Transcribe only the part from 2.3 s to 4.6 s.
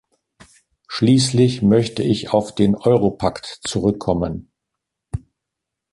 auf den Europakt zurückkommen.